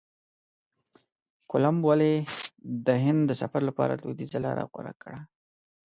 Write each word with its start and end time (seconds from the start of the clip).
کولمب 1.51 1.81
ولي 1.89 2.13
د 2.85 2.87
هند 3.03 3.21
د 3.27 3.31
سفر 3.41 3.61
لپاره 3.69 3.97
لویدیځه 4.01 4.39
لاره 4.45 4.63
غوره 4.71 4.93
کړه؟ 5.01 5.19